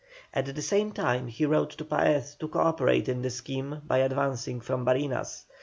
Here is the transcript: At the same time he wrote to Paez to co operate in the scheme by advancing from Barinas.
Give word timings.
At 0.33 0.55
the 0.55 0.61
same 0.63 0.93
time 0.93 1.27
he 1.27 1.45
wrote 1.45 1.69
to 1.77 1.85
Paez 1.85 2.33
to 2.39 2.47
co 2.47 2.57
operate 2.57 3.07
in 3.07 3.21
the 3.21 3.29
scheme 3.29 3.83
by 3.85 3.99
advancing 3.99 4.59
from 4.59 4.83
Barinas. 4.83 5.45